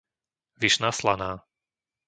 Vyšná 0.57 0.89
Slaná 0.91 1.45